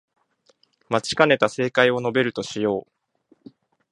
[0.89, 2.87] 待ちかねた正解を述べるとしよ
[3.45, 3.49] う